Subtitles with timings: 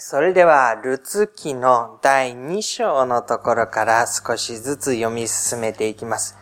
[0.00, 6.36] それでは、ルツ記の第2章のところから少しずつ読み進めていきます。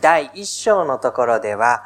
[0.00, 1.84] 第1章のところでは、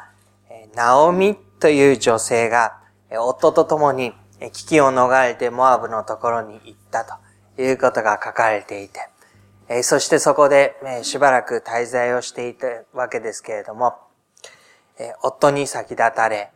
[0.75, 2.79] ナオミという女性が
[3.11, 4.13] 夫と共に
[4.53, 7.05] 危機を逃れてモアブのところに行った
[7.55, 13.95] ということが書かれていて、そしてそこでしばらく滞在をしていたわけですけれども、
[15.21, 16.51] 夫に先立たれ、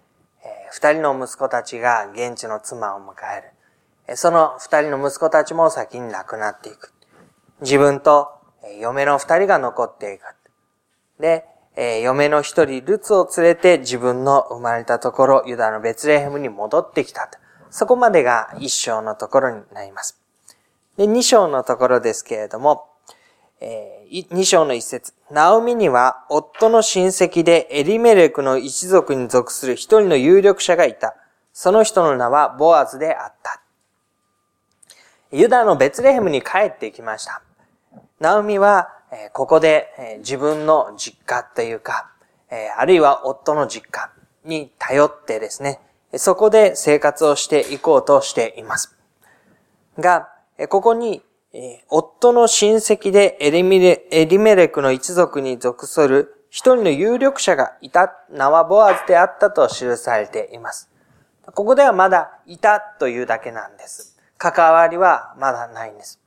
[0.72, 3.53] 二人の息子たちが現地の妻を迎える。
[4.16, 6.94] その二人の息子たちも先に亡くなっていく。
[7.62, 8.30] 自分と
[8.80, 10.24] 嫁の二人が残っていく。
[11.20, 11.46] で、
[12.02, 17.30] 嫁の一人ルツを連れて自分の生まれたところ、ユダのベツレヘムに戻ってきた。
[17.70, 20.20] そこまでが一章のところになります。
[20.98, 22.90] で、二章のところですけれども、
[24.30, 25.14] 二章の一節。
[25.32, 31.16] ナオミには夫の親戚でエリメレクの一族に属する一人の有力者がいた。
[31.54, 33.63] その人の名はボアズであった。
[35.36, 37.42] ユダのベツレヘムに帰ってきました。
[38.20, 38.90] ナオミは、
[39.34, 42.12] ここで自分の実家というか、
[42.78, 44.12] あるいは夫の実家
[44.46, 45.80] に頼ってですね、
[46.18, 48.96] そこで生活をしていこうとしています。
[49.98, 50.30] が、
[50.70, 51.24] ここに、
[51.90, 60.92] 夫の親戚でエリメレクの一族に属する一人の有力者がいた名はボアズであったと記されています。
[61.46, 64.13] ここではまだいたというだけなんです。
[64.52, 66.20] 関わりはまだないんです。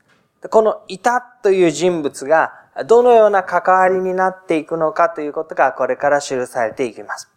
[0.49, 2.53] このいたという人物が
[2.87, 7.31] どのような関わりになっていくのかということがこれから記されていきます。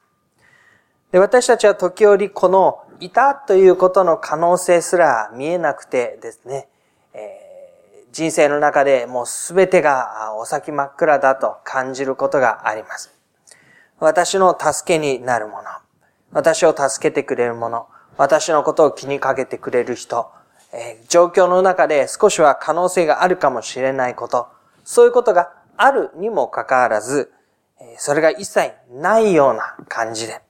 [1.12, 6.70] で私たちは時折このいたということの可能性すら見えなくてですね、
[7.14, 13.14] えー、人生の中でもうすべてがお先真っ暗だと感じることがあります。
[14.00, 15.64] 私の助けになるもの、
[16.32, 20.32] 私を助けてくれるもの、私のことを気にかけてくれる人、
[21.08, 24.48] 状況の中で少しは可能性があるかもしれないこと、
[24.84, 27.32] そういうことがあるにもかかわらず、
[27.98, 30.42] それが一切ないような感じで、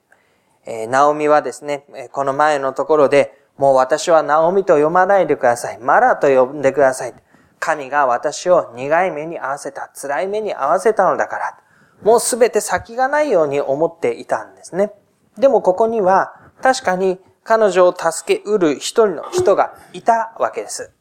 [0.88, 5.78] ナオミはですね、この前のところで、もう私はナオミと読まないでください。
[5.78, 7.14] マラと呼んでください。
[7.58, 11.58] 神が私を苦い目に合わせた、辛い目に合わせたのだから、
[12.02, 14.92] もうすべて先がないように思っていたんですね。
[15.36, 20.92] でもここには、確かに彼女を助けうる一人の人がいたわけです。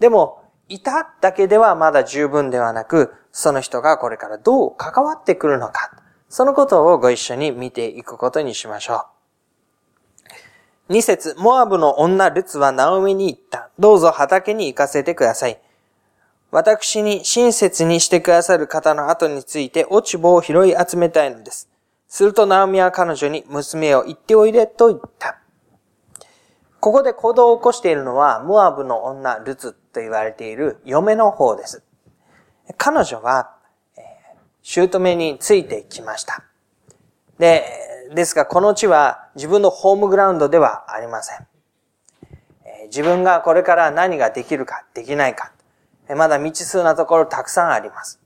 [0.00, 5.92] でも、いただけではまだ十分ではなく、その人がこれからどう関わってくるのか、
[6.28, 9.06] そのことをご一緒に見ていくことにしましょ
[10.88, 10.94] う。
[10.94, 13.70] 二節、モアブの女ルツはナオミに言った。
[13.78, 15.60] どうぞ畑に行かせてください。
[16.50, 21.70] 私に親切にしてくださる方の後について落ち葉を拾い集めたいのです。
[22.08, 25.38] するとナオミは彼女に娘を言っておいでと言った。
[26.82, 31.84] ここで行動を起こしているのは、ムアブの女、ルツと言われている嫁の方です。
[32.76, 33.54] 彼女は、
[34.62, 36.42] 姑についてきました。
[37.38, 37.64] で、
[38.12, 41.46] ですが、この地は自分のホームグラウンドではありません。
[42.86, 45.52] 自分がこれから何ができるか、できないか、
[46.16, 48.18] まだ未知数なところたくさんあります。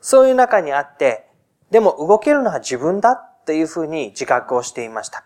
[0.00, 1.26] そういう中にあって、
[1.72, 5.24] でも動けるのは自分だというふうに自覚をしていました。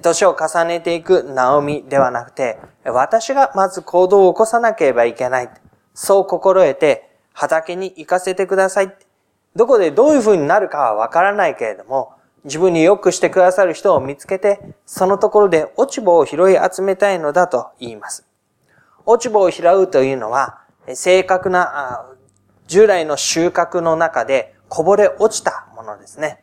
[0.00, 5.50] 年を重ねていくナオミではなくて、私がまず行動を起こさなければいけない。
[5.94, 8.94] そう心得て、畑に行かせてください。
[9.54, 12.12] どこでどういう風になるかはわからないけれども、
[12.44, 18.26] 自分に良くしてくださる人を見つけて、そのところで落ち葉を拾い集めたいのだと言います。
[19.04, 20.60] 落ち葉を拾うというのは、
[20.94, 22.06] 正確な、
[22.66, 26.42] 従来の収穫の中でこぼれ落ちたものですね。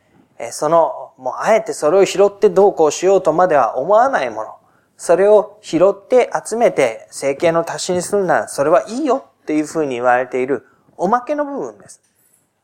[0.52, 4.56] その、もうあえてそれを拾ってどうこうしようとまでは思わないもの。
[4.96, 10.66] それを拾って集めて整形の足しにするならそれはいいよっていうふうに言われている
[10.96, 12.02] おまけの部分です。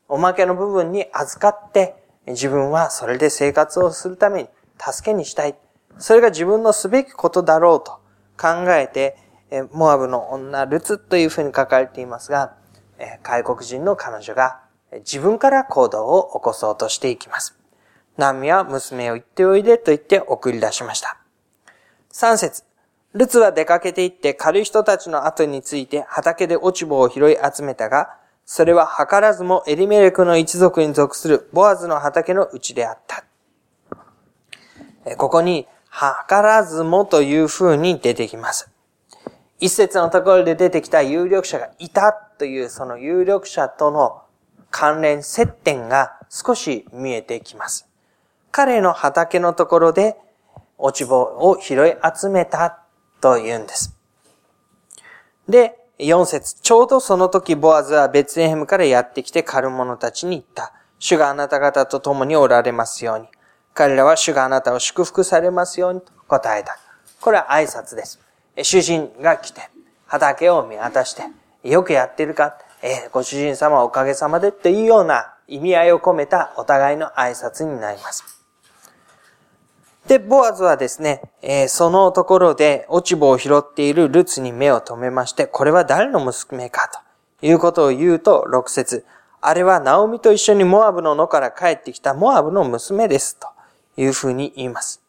[0.07, 1.95] おまけの部分に預かって
[2.27, 4.49] 自分はそれで生活をするために
[4.79, 5.55] 助けにしたい。
[5.97, 7.99] それが自分のすべきことだろうと
[8.38, 9.17] 考えて、
[9.71, 12.56] モアブの女ルツというふうに書かれていますが、
[13.21, 14.62] 外国人の彼女が
[15.00, 17.64] 自分から行動を起こそうとしていきます。
[18.17, 21.17] ナミは娘を行っておいでと言って送り出しました。
[22.09, 22.63] 三節。
[23.13, 33.25] ルツは出かけて行って狩る人たちの後について畑で落ち葉を拾い集めたが、それは図らずもエリメレクの一族に属するボアズの畑のうちであった。
[35.18, 38.69] ここに、図らずもという風に出てきます。
[39.59, 44.21] 一節のところで出てきた有力者がいたというその有力者との
[44.69, 47.84] 関連接点が少し見えてきます。
[48.57, 50.16] 彼の畑のところで
[50.78, 52.86] 落ち葉を拾い集めた
[53.19, 53.98] と言うんです。
[55.50, 60.72] で、4節ちょうどその時ボアズはベツレヘムからやってきて狩る者たちに言った。
[61.00, 63.28] 主があなた方と共におられますように。
[63.74, 66.80] 彼らは主があなたを祝福されますようにと答えた。
[67.19, 68.22] これは挨拶です。
[68.63, 69.69] 主人が来て、
[70.07, 71.24] 畑を見渡して、
[71.66, 78.34] よくやってるか、えー、ご主人様おかげさまでっていうような意味合いを込めたお互いの挨拶になります。
[80.07, 86.90] で、ボアズはですね、えー、そのところで落ち葉を拾っているルツに目を留めまして、これは誰の娘か
[87.42, 89.06] ということを言うと、6節
[89.42, 93.48] あれはナオミと一緒にモアブの野から帰ってきたモアブの娘ですと
[93.98, 95.02] いうふうに言います。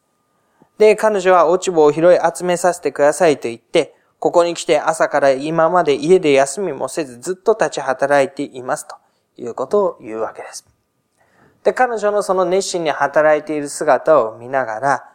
[0.77, 8.95] で、彼女は落ち葉を拾い集めさせてくださいと言って、ここに来て朝から今まで家で休みもせずずっと立ち働いていますと
[9.37, 10.76] いうことを言うわけです。
[11.67, 15.09] で、彼女のその熱心に働いている姿を見ながら、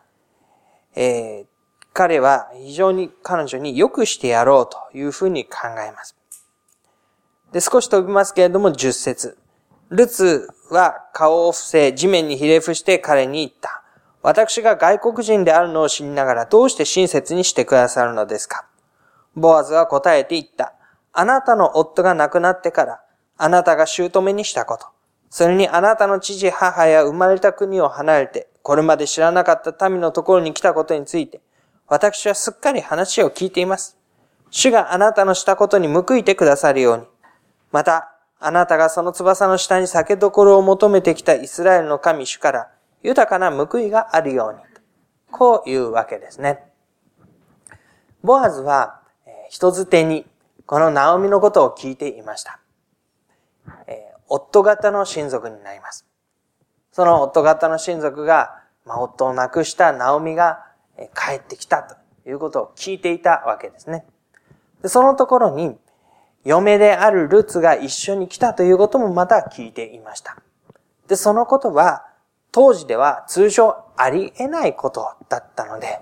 [0.94, 1.46] えー、
[1.94, 6.14] 彼は非常に彼女に良くしてやろうというふうに考えます。
[7.52, 9.38] で、少し飛びますけれども、10節
[9.88, 13.82] ルツは顔を伏せ、地面にひれ伏して彼に言った。
[14.20, 18.66] 私が外国人であるのを知りながらどうして親切にしてくださるのですか？
[19.34, 20.74] ボアズは答えて言った。
[21.14, 23.00] あなたの夫が亡くなってから、
[23.38, 24.91] あなたが姑にしたこと。
[25.32, 31.40] それにあなたの父母や生まれた国を離れて、これまで知らなかった民のところに来たことについて、
[31.88, 33.96] 私はすっかり話を聞いています。
[34.50, 37.04] 主があなたのしたことに報いてくださるように。
[37.70, 42.70] また、あなたがその翼の下に酒どころを求めてきたイスラエルの神主から
[43.02, 44.58] 豊かな報いがあるように。
[45.30, 46.62] こういうわけですね。
[48.22, 49.00] ボアズは
[49.48, 50.26] 人づてに、
[50.66, 52.58] このナオミのことを聞いていました。
[54.34, 56.06] 夫方の親族になります。
[56.90, 60.64] その夫方の親族が、まあ、夫を亡くしたナオミが
[60.96, 61.96] 帰ってきたと
[62.26, 64.06] いうことを聞いていたわけですね。
[64.80, 65.76] でそのところに、
[66.44, 70.36] 嫁であるルツが一緒に来たということもまた聞いていました。
[71.08, 72.06] で、そのことは、
[72.52, 76.00] 当時では通常ありえないことだったので、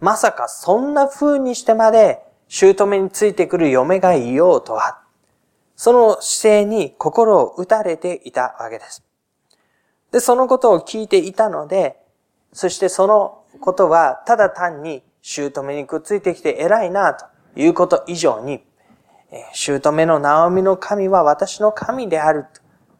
[0.00, 5.00] まさかそんな風にしてまで姑についてくる嫁がいようとは、
[5.78, 9.04] その姿勢に心を打たれていたわけです。
[10.10, 11.96] で、そのことを聞いていたので、
[12.52, 18.64] そしてそのことはただ単に姑にくっついてきて偉いなということ以上に、
[19.54, 22.46] 姑のナオミの神は私の神である。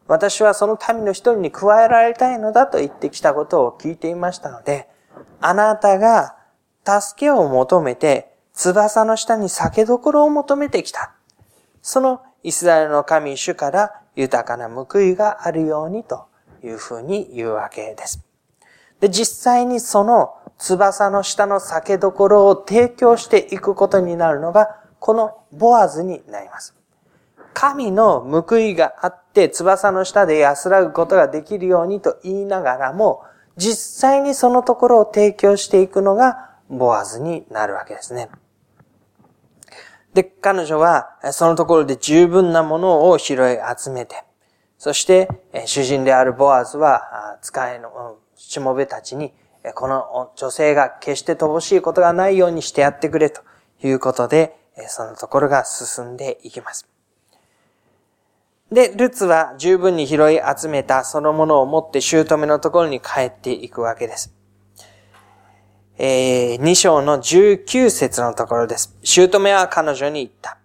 [0.06, 4.88] 私はその民の一人に加えられたいのだと言ってきたことを聞いていましたので、
[5.40, 6.36] あなたが
[6.84, 11.12] 助けを求めて翼の下に酒どころを求めてきた。
[11.82, 16.26] そのイスラエルの神主から豊かな報いがあるようにと
[16.62, 18.24] いうふうに言うわけです。
[19.00, 26.74] で、実際にその翼の下の酒どころを提供していくことになるのが、このボアズになります。
[27.54, 33.22] 神の報いがあって翼の下で安らぐことができるようにと言いながらも、
[33.56, 38.28] 実際にそのところを提供していくのがボアズになるわけですね。
[40.14, 44.24] で、彼女はそのところで十分なものを拾い集めて、
[44.78, 45.28] そして
[45.66, 49.32] 主人であるボアズは使いのしもべたちに、
[49.74, 53.42] この女性が決して乏しいことがないようにしてやってくれと
[53.82, 54.56] いうことで、
[54.88, 56.88] そのところが進んでいきます。
[58.70, 64.37] で、ルツは十分に拾い集めたそのものを持って姑のところに帰っていくわけです。
[66.00, 68.96] えー、2章の19節のところです。
[69.02, 70.58] 姑は彼女に言った。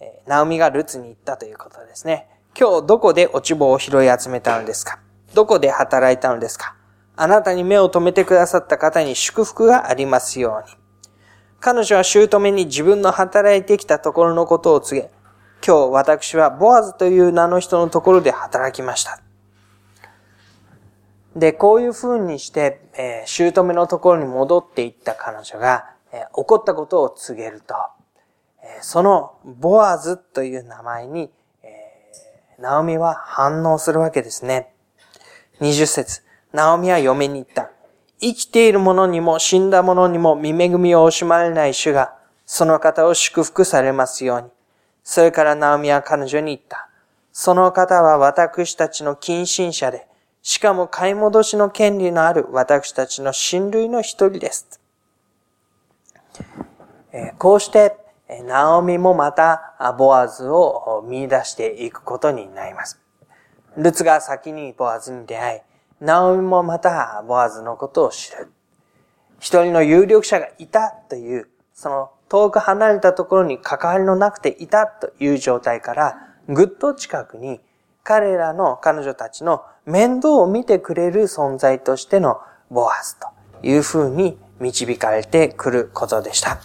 [0.00, 2.26] えー、ナオミがルツに言ったということですね。
[2.58, 4.98] 今日どこで落ち葉を拾い集めたのですか？
[5.32, 6.74] どこで働いたのですか？
[7.14, 10.76] あなたに目を留めてくださった方に祝福がありますように。
[11.60, 15.10] 彼女は姑に自分の働いてきたところのことを告げ、
[15.64, 19.20] 今日私はボアズという名の人のところで働きました。
[21.36, 27.74] で、こういう風にして、えー、姑のところに戻っていった彼女が、えー、起こったことを告げると、
[28.62, 31.30] えー、そのボアズという名前に、
[31.62, 34.72] えー、ナオミは反応するわけですね。
[35.60, 36.22] 20節
[36.54, 37.70] ナオミは嫁に言った。
[38.18, 42.14] 生きている者にも死んだ者にも見恵みを惜しまれない主が、
[42.46, 44.48] その方を祝福されますように。
[45.04, 46.88] それからナオミは彼女に言った。
[47.30, 50.06] その方は私たちの近親者で、
[50.46, 54.80] しかも買い戻しの権利のある私たちの親類の一人です。
[57.36, 57.96] こうして、
[58.44, 63.00] ナオミもまたボアズを見出していくことになります。
[63.76, 65.60] ルツが先にボアズに出会い、
[66.00, 68.52] ナオミもまたボアズのことを知る。
[69.40, 76.16] 一人の有力者がいたという、その遠く離れたところに関わりのなくていたという状態から、
[76.48, 77.60] ぐっと近くに
[78.04, 82.40] 彼らの彼女たちの面倒を見てくれる存在としての
[82.70, 83.28] ボアズと
[83.62, 86.60] いうふうに導かれてくることでした。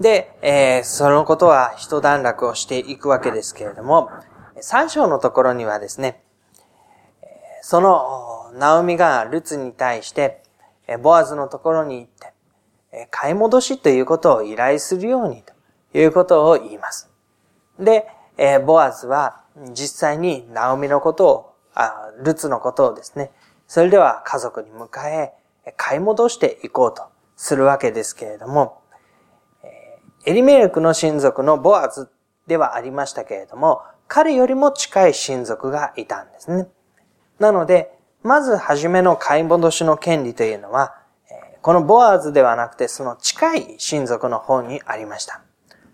[0.00, 4.10] で、えー、そのことは一段落をしていくわけですけれども、
[4.60, 6.22] 三章のところにはですね、
[7.62, 10.42] その、ナオミがルツに対して、
[11.02, 12.06] ボアズのところに行っ
[12.92, 17.10] て、買い戻しということを依頼するようにということを言います。
[17.78, 18.06] で、
[18.64, 23.30] ボアズは実際にナオミのことを、あルツのことをですね、
[23.66, 25.32] それでは家族に迎え、
[25.76, 27.04] 買い戻していこうと
[27.36, 28.80] するわけですけれども、
[30.26, 32.10] エリメレクの親族のボアズ
[32.46, 36.68] ではありましたけれども、彼よりも近い親族がいたんですね。
[37.38, 40.94] なので、まず初めの買い戻しの権利というのは、
[41.62, 45.42] このボアーズではなくてその近い親族の方にありました。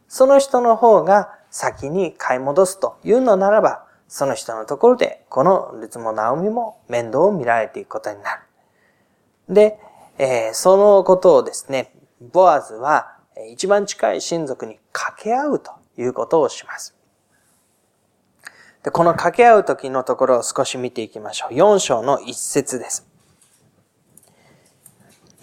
[0.08, 8.42] その人の方が先に買い戻すというのならば、その人のところで、このルツもナオミも面倒を見られていくことになる。
[9.48, 9.78] で、
[10.18, 13.16] えー、そのことをですね、ボアズは
[13.50, 16.94] 一番近い親族に掛け合うということをします。
[18.82, 21.54] で、この掛け合う時のところを少し見ていきましょう。
[21.54, 23.08] 4章の一節です。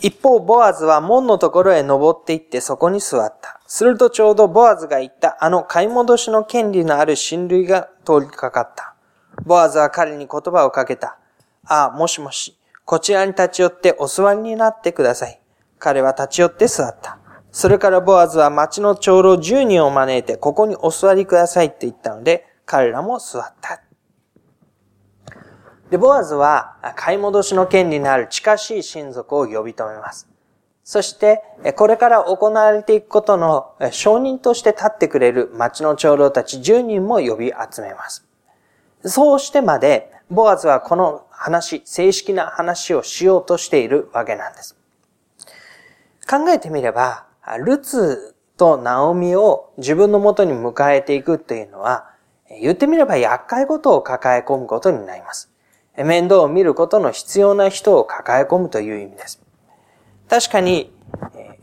[0.04, 3.62] 一方、ボアズは門のところへ登って行ってそこに座った。
[3.68, 8.96] するとちょうどボアズが言ったあの買い戻しの権利のある親類が通りかかった。
[9.46, 11.18] ボアズは彼に言葉をかけた。
[11.66, 15.40] ああ、もしもし、こちらに立ち寄ってお座りになってください。
[15.80, 17.18] 彼は立ち寄って座った。
[17.54, 23.83] それからボアズは町の長老10人を招いてここにお座りくださいって言ったので、彼らも座った。
[25.94, 30.28] で、ボアズは買い戻しの権利のある近しい親族を呼び止めます。
[30.84, 31.44] そして、
[31.76, 38.26] これから行われていくことの証人として立ってくれる町の長老たち10人も呼び集めます。
[39.06, 44.76] そうしてまで、ボアズはこの話、正式な話をしようとしているわけなんです。
[46.28, 47.28] 考えてみれば、
[47.64, 52.10] ルツとナオミを自分のもとに迎えていくっていうのは、
[52.50, 55.53] 言ってみれば厄介事を抱え込むことになります。
[55.98, 59.42] 面倒を見ることの必要な人を抱え込むという意味です。
[60.30, 60.92] 確かに、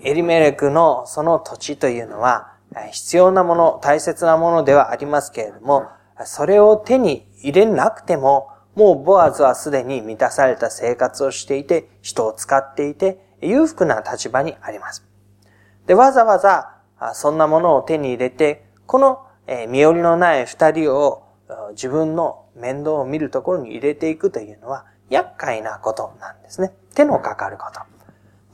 [0.02, 2.52] エリメレクのその土地というのは、
[2.92, 5.88] 必要なもの、大切なものではありますけれども、
[6.24, 15.04] それを手に入れなくても、もうボアズはすでに満たされた生活をしていて、人を使っていて、裕福な立場にあります。
[15.86, 16.76] で、わざわざ、
[17.14, 19.26] そんなものを手に入れて、この、
[19.68, 21.24] 身寄りのない二人を
[21.70, 26.72] 自分の面倒を見るところに入れていくというのは厄介なことなんですね。
[26.94, 27.80] 手のかかること。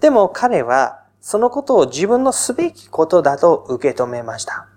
[0.00, 4.68] でも彼はそのことを自分のすべきことだと受け止めました。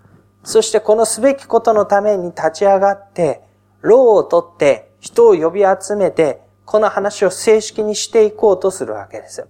[0.44, 3.44] そしてこのすべきことのために立ち上がって、
[3.82, 9.48] 労をとって人を呼び集めて、この話を正式にしていこうとするわけです。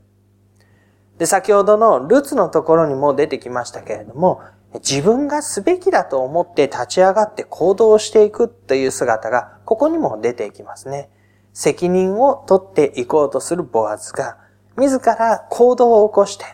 [1.17, 4.41] で、先ほどのルツのところにも出てきましたけれども、
[4.75, 11.09] 自分がすべきだと思って立ち上がって行動していくという姿が、ここにも出ていきますね。
[11.53, 14.37] 責任を取っていこうとするボアズが、
[14.77, 16.45] 自ら行動を起こして、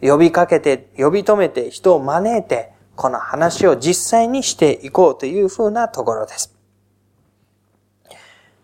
[0.00, 6.54] 呼びかけて、呼び止めて、人を招いて、この話を実際にしていこうというふうなところです。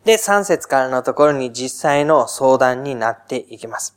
[0.05, 3.97] で、3節からのところに実際の相談になっていきます。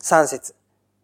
[0.00, 0.54] 3節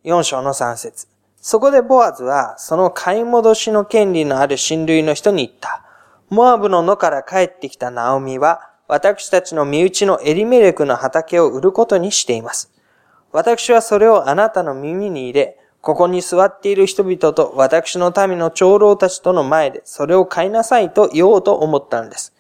[0.04, 1.09] 4章の3節
[1.40, 5.82] そこでボアズは、その買い戻しの権利のある親類の人に言った。
[6.28, 12.70] モアブの野から帰ってきたナオミは、私たちの身内のエリメレクの畑を売ることにしています。
[13.32, 22.34] 私はそれをあなたの耳に入れ、ここに座っている人々と私の民の長老たちとの前でそれを買いなさいと言おうと思ったんです。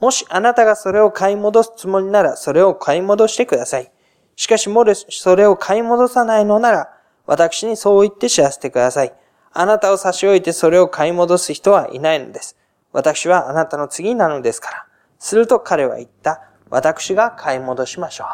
[0.00, 3.92] もしあなたがそれを買い戻すつもりならそれを買い戻してください。
[4.36, 6.97] しかしもしそれを買い戻さないのなら
[7.28, 9.12] 私にそう言って知らせてください。
[9.52, 12.56] あなたを差し置いてそれを買い戻す人はいないのです。
[12.90, 14.86] 私はあなたの次なのですから。
[15.18, 16.42] すると彼は言った。
[16.70, 18.24] 私が買い戻しましょ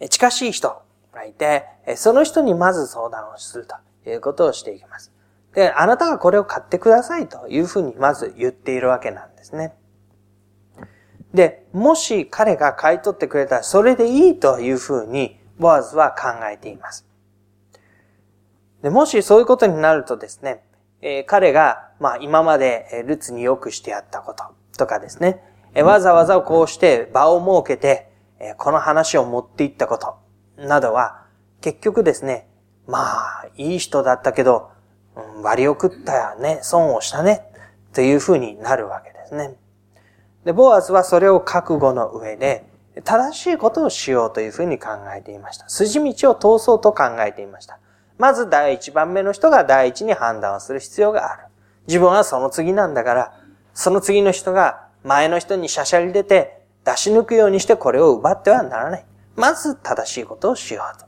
[0.00, 0.08] う。
[0.08, 0.82] 近しい人
[1.12, 1.64] がいて、
[1.96, 3.74] その人にまず相談をすると
[4.08, 5.12] いうことをしていきます。
[5.52, 9.74] で、あなたがこれを買ってくださいというふうにまず言っているわけなんですね。
[11.32, 17.06] で、もし彼が買い取ってくれたらそれでいいというふうにボアズは考えています。
[18.82, 20.62] でもしそういうことになるとですね、
[21.00, 24.44] えー、彼が、まあ今までルツによくしてやったこと
[24.76, 25.42] とかですね、
[25.74, 30.16] えー、わざわざこうして場を設けて、えー、この話を持っていったこと
[30.56, 31.24] などは、
[31.60, 32.46] 結局ですね、
[32.86, 34.70] まあ、いい人だったけど、
[35.16, 37.46] うん、割を食ったよね、損をしたね、
[37.94, 39.54] というふうになるわけですね。
[40.44, 42.66] で、ボアズはそれを覚悟の上で、
[43.02, 45.68] 正しいことをしようというふうに考えていました。
[45.68, 47.78] 筋道を通そうと考えていました。
[48.18, 51.44] まず第一番目の人が第一に判断をする必要がある。
[51.88, 53.32] 自分はその次なんだから、
[53.72, 59.06] その次の人が前の人にしゃしゃり出て出し抜くようにしてこれを奪ってはならない。
[59.36, 61.06] まず正しいことをしようと。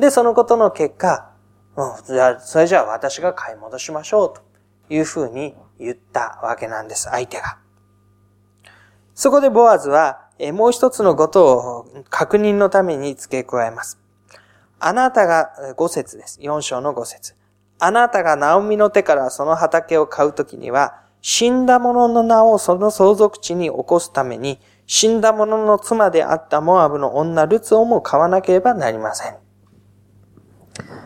[0.00, 1.30] で、そのことの結果、
[1.76, 4.40] うん、じゃあ、それじゃあ私が買い戻しましょうと
[4.88, 7.58] いうふうに言ったわけなんです、相手が。
[9.14, 14.00] そこでボアズは、もう一つのことを確認のために付け加えます。
[14.80, 16.40] あなたが、5節です。
[16.40, 17.34] 4章の5節
[17.78, 29.36] あなたがナオミの手からその畑を買うときには、死んだ者の名をその相続地に起こすために、死んだ者の妻であったモアブの女ルツをも買わなければなりません。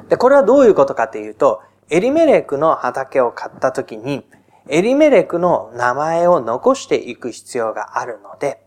[0.08, 4.25] で、これはどういうことかというと、エリメレクの畑を買ったときに、
[4.68, 8.61] エリメレクの名前を残していく必要があるので、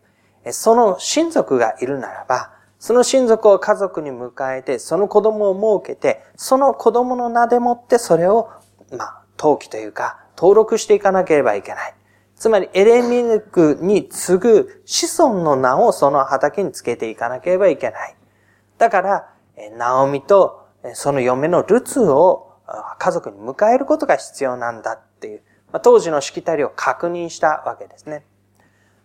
[0.49, 8.49] その親族がいるならば、その親族を家族に迎えて、その子供を設けて、その子供の名でもってそれを、
[8.97, 11.93] まあ、登記というか、登録していかなければいけない。
[12.35, 18.15] つまり、エレミネクに次ぐ子孫の名をその畑につけていかなければいけない。
[18.79, 19.29] だから、
[19.77, 22.53] ナオミとその嫁のルツを
[22.97, 28.25] 家族に迎えることが必要なんだっていう、まあ、当時のしきたりを確認したわけですね。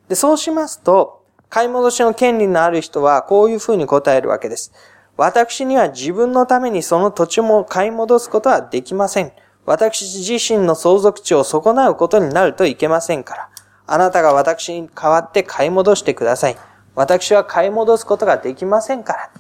[0.09, 4.73] で、そうしますと、買い戻しの権利のある人はこういうふうに答えるわけです。
[5.17, 9.33] 私には自分のためにその土地も買い戻すことはできません。
[9.65, 13.49] 私自身の相続地を損なうことになるといけませんから。
[13.87, 16.57] あなたが私に代わって買い戻してください。
[16.95, 19.31] 私は買い戻すことができませんか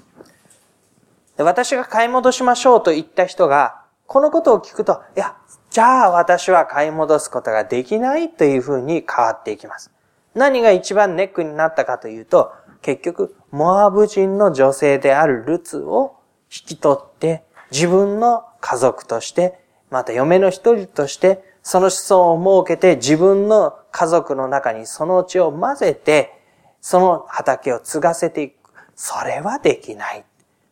[1.36, 1.44] ら。
[1.44, 5.36] 私が買い戻しましょうと言った人が、このことを聞くと、いや、
[5.70, 9.90] じゃあ私は買い戻すことができないというふうに変わっていきます。
[10.36, 19.58] 何が一番ネックになったかというと、結局、モアブ人の女性であるルツを引き取って、自分の家族として、
[19.90, 26.38] また嫁の一人として、その子孫を設けて自分の家族の中にその血を混ぜて、
[26.80, 28.70] その畑を継がせていく。
[28.94, 30.24] それはできない。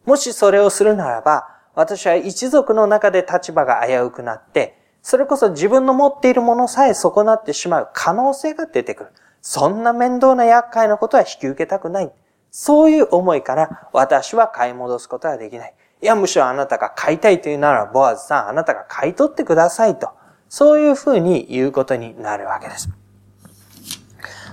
[0.05, 9.11] もしそれをするならば、私は一族の中で立場が危うくなって、それこそ自分の持っているものさえ損なってしまう可能性が出てくる。
[9.47, 12.11] そんな面倒な厄介なことは引き受けたくない。
[12.51, 15.75] そういう思いから私は買い戻すことはできない。
[16.01, 20.09] いや、むしろあなたが買いたいというなら、ボアズさん、あなたが買い取ってくださいと。
[20.49, 22.89] そういうふうに言うことになるわけです。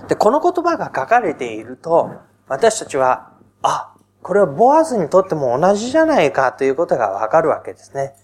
[0.08, 2.10] で、この言葉が書かれていると、
[2.46, 8.14] 私たちは、あ、これはボアズにとっても同じじゃないかということがわかるわけですね。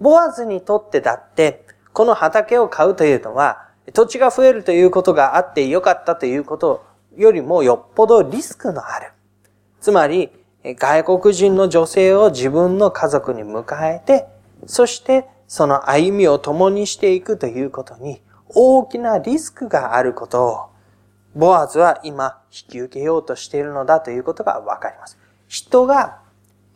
[0.00, 6.84] ボアズにとってだって、この畑を買うというのは、土地が増えるということがあってよかったということ
[7.16, 9.12] よりもよっぽどリスクのある。
[9.80, 10.30] つまり、
[10.64, 14.26] 外国人の女性を自分の家族に迎えて、
[14.66, 20.66] そしてその歩みを共にしていくということに大きなリスクがあることを、
[21.36, 25.18] ボアズは今引き受けようとしているのだということがわかります。
[25.46, 26.18] 人が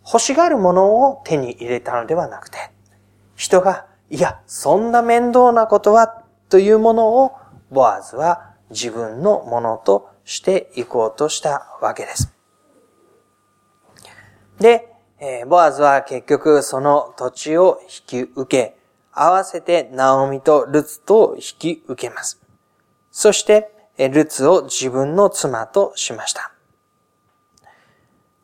[0.07, 2.59] 欲しがるものを手に入れたのではなくて、
[3.35, 7.32] 人が、いや、そんな面倒なことはというものを
[7.70, 12.32] ボアズは自分のものとしていこうとしたわけです。
[14.58, 14.90] で
[15.22, 18.76] え、ボアズは結局その土地を引き受け、
[19.12, 22.40] 合わせてナオミとルツと引き受けます。
[23.10, 26.52] そして、ルツを自分の妻としました。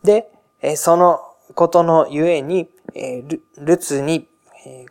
[0.04, 0.30] で、
[0.76, 1.20] その
[1.54, 2.68] ことのゆえに、
[3.56, 4.28] ルツに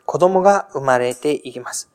[0.06, 1.92] 子供が生まれていきます。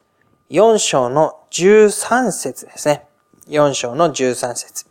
[0.51, 3.07] 4章の13節ですね。
[3.47, 4.85] 4章の13節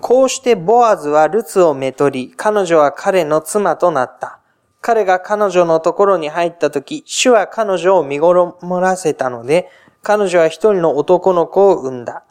[0.00, 4.40] こうしてボアズはルツをめとり、彼女は彼の妻となった。
[4.80, 9.68] 彼が彼女のところに入った時、主は彼女を見頃もらせたので、
[10.02, 12.24] 彼女は一人の男の子を産んだ。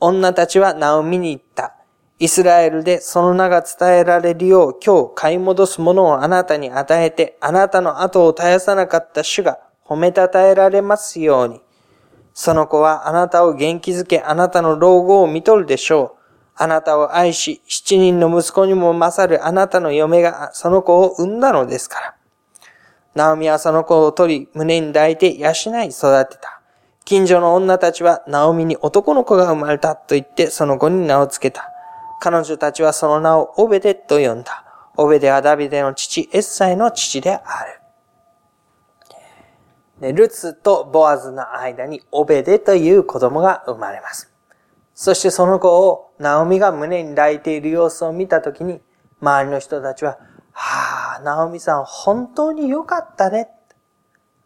[0.00, 1.74] 女たちはナオミに言った。
[2.18, 11.60] イスラエルでその名が伝えられるよう今日買い戻すものをあなたに与えて、あなたの後を絶やさなかった主が褒めたたえられますように。
[12.32, 16.24] その子はあなたを元気づけ、あなたの老後を見とるでしょう。
[16.56, 22.14] あなたを愛し、七人の息子にも勝るあなたの嫁がその子を産んだのですから。
[23.14, 25.52] ナオミはその子を取り、胸に抱いて養い
[25.88, 26.60] 育てた。
[27.04, 31.70] 近所の女たちはナオミに男の子が生まれたと言ってその子に名をつけた。
[32.20, 34.64] 彼女たちはその名をオベデと呼んだ。
[34.96, 37.83] オベデはダビデの父、エッサイの父である。
[40.00, 44.32] ルツとボアズの間にオベデという子供が生まれます。
[44.94, 48.80] そしてその子をナオミが胸に抱いている様子を見たときに、
[49.20, 50.18] 周りの人たちは、
[50.52, 53.48] はあ、ナオミさん本当に良かったね。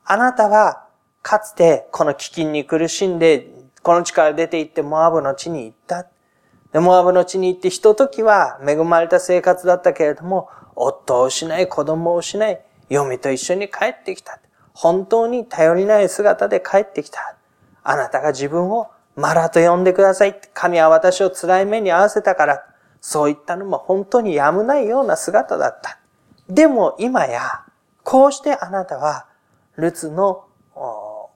[0.04, 0.86] あなたは
[1.22, 3.50] かつてこの飢饉に苦しんで、
[3.82, 6.06] この地から出て行ってモアブの地に行った。
[6.72, 14.38] で、モアブの地に行ってひとときは恵まれた生活だったけれども、夫を失い、子供を失い、嫁と一緒に帰ってきた。
[14.80, 17.34] 本当に頼りない姿で帰ってきた。
[17.82, 18.86] あなたが自分を
[19.16, 20.40] マラと呼んでください。
[20.54, 22.64] 神は私を辛い目に合わせたから、
[23.00, 25.98] そういったのも本当にやむないような姿だった。
[26.48, 27.64] でも今や、
[28.04, 29.26] こうしてあなたは、
[29.74, 30.44] ルツの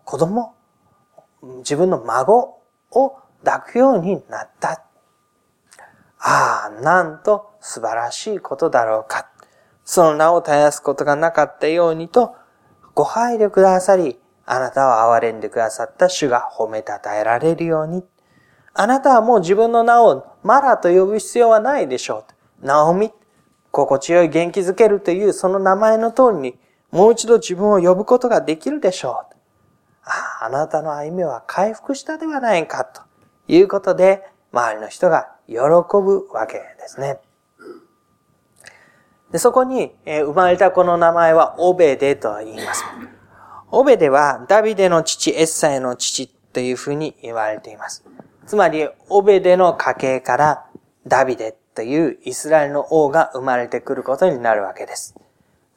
[0.04, 0.54] 子供、
[1.42, 2.60] 自分の孫
[2.92, 4.84] を抱くようになった。
[6.20, 9.28] ああ、なんと素晴らしいことだろうか。
[9.84, 12.36] その名を絶やすことがなかったようにと、
[12.94, 18.04] ご配慮くださり、あなたを憐れんでくださった主が褒めたたえられるように。
[18.74, 22.24] あなたはもう自分の名をマラと呼ぶ必要はないでしょ
[22.62, 22.66] う。
[22.66, 23.12] ナオミ、
[23.70, 26.58] 心地よい元気づけるというその名前の通りに、
[26.90, 29.34] もう一度自分を呼ぶことができるでしょう。
[30.04, 33.02] ああ、なたの歩みは回復したではないか、と
[33.48, 37.20] いうことで、周りの人が喜ぶわけですね。
[39.32, 42.84] でそこに、え生まれたこの名前はオベデと言います。
[43.70, 48.04] オベデはダビデの父、エッサイの父というふうに言われています。
[48.46, 50.66] つまり、オベデの家系から
[51.06, 55.14] ダビデというイスラエルの王が生まれてくることになるわけです。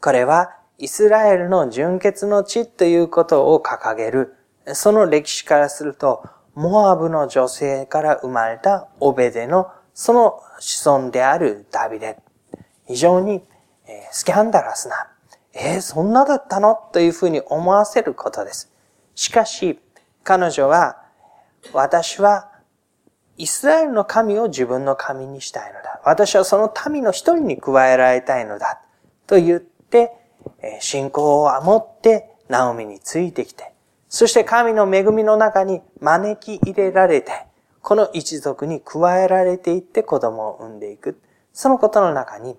[0.02, 4.36] これは、イスラエルの純血の地ということを掲げる、
[4.74, 12.25] その歴史からすると、モアブの女性から生まれたオベデのその子孫であるダビデ。
[12.88, 13.44] 非常に、
[14.12, 15.08] スキャンダラスな、
[15.54, 16.76] えー、そんなだったの？
[16.92, 18.72] というふうに思わせることです。
[19.16, 19.80] しかし、
[20.24, 21.02] 彼女は、
[21.74, 22.52] 私は
[23.38, 26.02] イスラエルの神を自分の神にしたいのだ。
[26.04, 28.82] 私はその民の一人に加えられたいのだ。
[29.28, 30.12] と言って、
[30.80, 33.74] 信仰を守ってナオミについてきて、
[34.10, 37.32] そして神の恵みの中に招き入れられて、
[37.82, 41.20] この一族に加えられていって子供を産んでいく。
[41.56, 42.58] そのことの中に、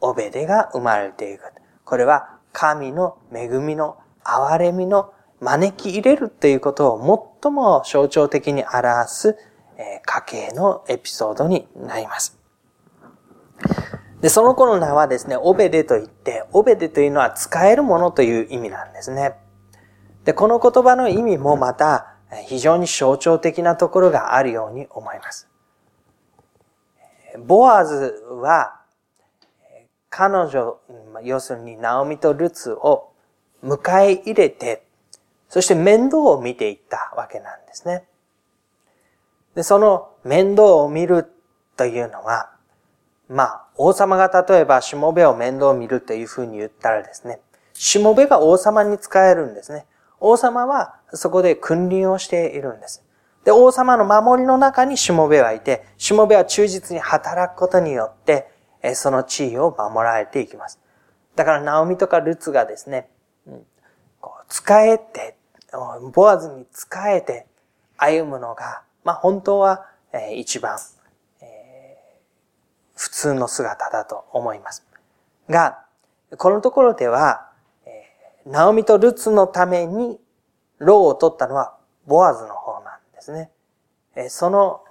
[0.00, 1.42] オベデが生まれていく。
[1.84, 9.36] これは神の恵みの憐れみの招き入れるということを最も象徴的に表す
[10.04, 12.38] 家系のエピソードになります。
[14.20, 19.34] で、その子の名はですね、オベデと言って、オベデというのは使えるものという意味なんですね。
[20.24, 22.14] で、この言葉の意味もまた
[22.46, 25.48] 非常に象徴的なところがあるように思います。
[27.38, 28.80] ボアズは、
[30.10, 30.78] 彼女、
[31.22, 33.12] 要するにナオミとルツを
[33.62, 34.86] 迎え入れて、
[35.48, 38.04] そして面倒を見ていったわけなんですね。
[39.54, 41.26] で、その面倒を見る
[41.76, 42.50] というのは、
[43.28, 47.40] まあ、王様が例えば、しもべを面倒を見るというふうに言ったらですね、
[47.72, 49.86] しもべが王様に使えるんですね。
[50.20, 53.04] 王様はそこで君臨をしているんです。
[53.46, 58.48] で、王様の守りの中にしもべはいて、しもべは忠実に働くことによって、
[58.94, 60.80] その地位を守られていきます。
[61.36, 63.08] だから、ナオミとかルツがですね、
[64.20, 65.36] こう使えて、
[66.12, 67.46] ボアズに使えて
[67.96, 70.78] 歩むのが、まあ本当は、え一番、
[72.96, 74.84] 普通の姿だと思います。
[75.48, 75.84] が、
[76.36, 77.48] このところでは、
[77.84, 78.10] え
[78.44, 80.18] ナオミとルツのために、
[80.78, 82.65] 労を取ったのはボアズの方
[83.26, 83.50] ですね。
[84.14, 84.84] えその、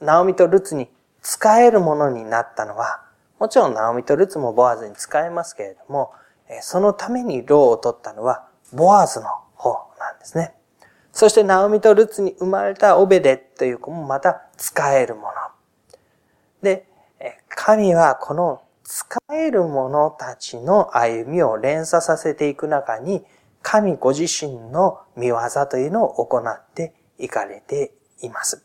[0.00, 0.88] ナオミとルツに
[1.22, 3.02] 仕えるものになったのは、
[3.38, 6.12] もちろんナオミとルツもボアズに仕えますけれども、
[6.60, 10.54] そのために労を取ったのはボアズの方なんですね。
[11.12, 15.32] そしてナオミとルツに生まれたオベデという子もまた仕えるもの。
[16.62, 16.86] で、
[17.48, 23.24] 神はこの仕える者たちの歩みを連鎖させていく中に、
[23.62, 28.64] 神ご自身の見業というのを行っていかれています。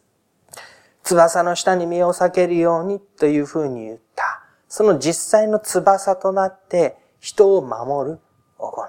[1.03, 4.43] 翼の下に身を避けるようにというふうに言った。
[4.69, 8.19] その実際の翼となって人を守る
[8.57, 8.87] 行い。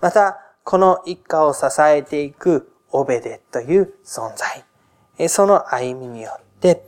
[0.00, 5.28] また、この一家を支えていくオベデという存在。
[5.28, 6.84] その歩みによって、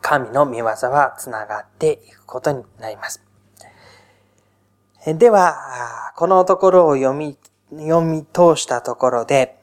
[0.00, 3.22] 神の見業は繋がっていくことになります。
[5.06, 7.36] では、このところを読み、
[7.70, 9.60] 読み通したところで、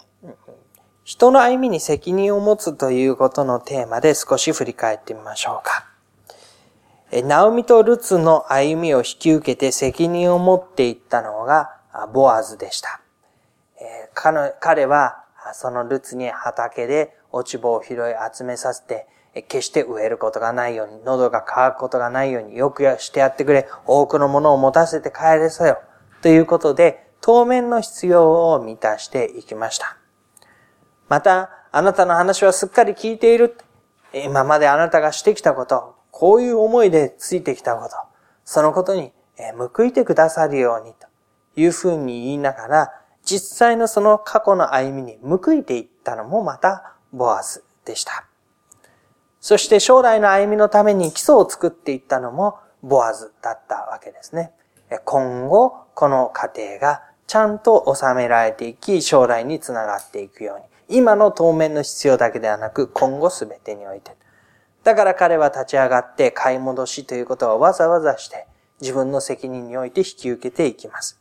[1.10, 5.88] 人の歩みに責任を持つということのテーマで少し振り返ってみましょうか。
[7.24, 11.72] ナオミとルツの歩みを引き受けて責任を持っていったのが
[12.14, 13.02] ボアズでした。
[14.60, 15.24] 彼は
[15.56, 17.98] そのルツに畑で落ち葉を拾い
[18.32, 19.08] 集めさせて、
[19.48, 25.80] 決して植えることがないように、喉が渇くことがないようによくしてやってくれ、多くのものを持たせて帰れさよ。
[26.22, 29.98] ということで、当面の必要を満たしていきました。
[31.10, 33.58] また、あなたの話はすっかり聞いている。
[34.14, 37.96] 今まであなたがしてきたこと、こういう思いでついてきたこと、
[38.46, 39.12] そのことに
[39.76, 41.08] 報いてくださるようにと
[41.56, 42.94] いうふうに言いながら、
[43.24, 48.26] 実際のその過去の歩みに報いていったのもまたボアズでした。
[49.40, 54.52] そして将来の歩みのために基礎を作っていったのもボアズだったわけですね。
[55.06, 60.66] 今後、この過程がちゃんと収められていき、将来につながっていくように。
[60.90, 64.18] 今の当面の必要だけではなく、今後すべてにおいて。
[64.84, 68.48] だから彼は立ち上がって買い戻しということをわざわざして
[68.82, 71.20] 自分の責任において引き受けていきます。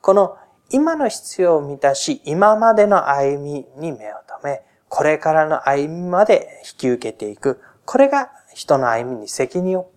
[0.00, 0.38] この
[0.70, 7.60] 今の必要を満たし、今までの歩みに目を留め、これからの歩みまで引き受けていく。
[7.84, 9.90] これが人の歩みに責任を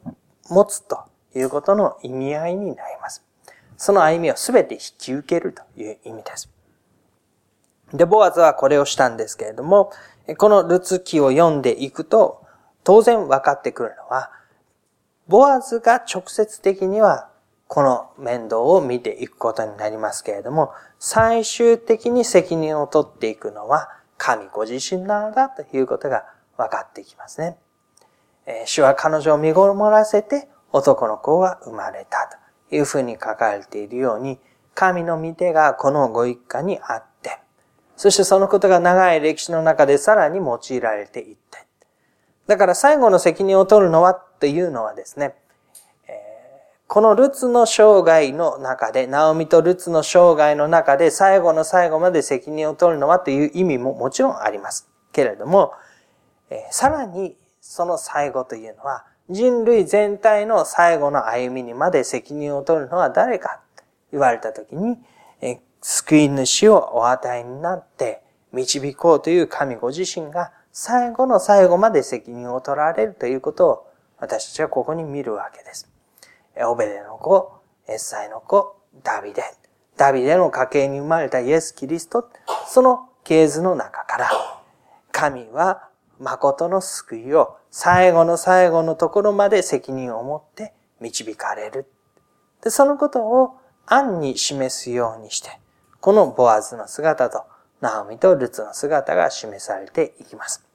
[0.50, 3.24] 持つということの意味合いになります。
[3.78, 6.57] その歩みをすべて引き受けるという意味です。
[7.94, 9.92] で、ボアズはこれをしたんですけれども、
[10.38, 12.46] このルツ記を読んでいくと、
[12.84, 14.32] 当然分かってくるのは、
[15.28, 17.30] ボアズが直接的には
[17.68, 26.26] この面倒を見ていくことになりますけれども、最終的に責任を取っていくのは神ご自身なのだということが
[26.58, 27.58] 分かってきますね。
[28.66, 32.30] 主は彼女を見ごもらせて男の子が生まれた
[32.70, 34.40] というふうに書かれているように、
[34.74, 37.07] 神の御手がこのご一家にあって、
[37.98, 41.58] そしてそのことが長い歴史の中でさらに用いられていって、
[42.48, 45.36] だから最後の責任を取るのはというのはですね、
[46.88, 54.90] このルツの生涯の中で、ナオミとルツの生涯の中で最後の最後まで責任を取るのはという意味ももちろんあります。
[55.12, 55.74] けれども、
[56.72, 63.84] さらにその最後というのは人類全体の最後の歩みにまで責任を取るのは誰かと
[64.14, 64.98] 言われたときに、
[65.82, 73.88] 救い主をお与えになって導こうという神ご自身が最後の最後まで責任を取られるということを
[74.20, 75.90] 私たちはここに見るわけです。
[76.66, 79.44] オベデの子、エッサイの子、ダビデ。
[79.96, 82.30] ダビデの家系に生まれたイエス・キリスト、
[82.68, 84.30] その系図の中から、
[85.12, 91.92] 神は誠の救いを最後の最後のところまで責任を持って導かれる。
[92.64, 95.60] で、そのことを暗に示すようにして、
[96.08, 97.44] このボアズの姿と、
[97.82, 100.66] ナオミとルツの姿が示されていきます。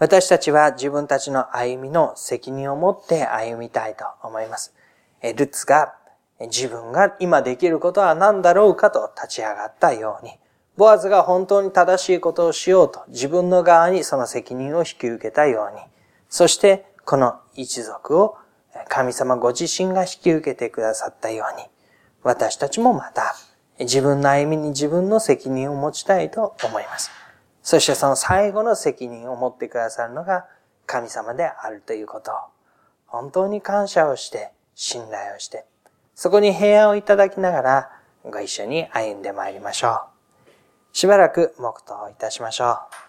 [0.00, 4.74] 私たちは自分たちの歩みの責任を持って歩みたいと思います。
[5.36, 5.94] ルツが
[6.40, 10.32] 自分が今できることは何だろうかと立ち上がったように、
[10.76, 15.80] ボアズが本当に正しいことをしようと自分の側にその責任を引き受けたように、
[16.28, 18.36] そしてこの一族を
[18.88, 21.68] 神様ご自身が引き受けてくださったように、
[22.26, 23.36] 私たちもまた
[23.78, 27.12] 自分の歩みに自分の責任を持ちたいと思います。
[27.62, 30.46] そしてその最後の責任を持ってくださるのが
[30.86, 32.34] 神様であるということを、
[33.06, 35.66] 本当に感謝をして、信頼をして、
[36.16, 37.90] そこに平安をいただきながら、
[38.24, 40.00] ご一緒に歩んでまいりましょう。
[40.92, 42.70] しばらく黙祷いたしましょ
[43.02, 43.05] う。